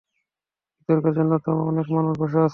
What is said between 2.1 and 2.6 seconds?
বসে আছে।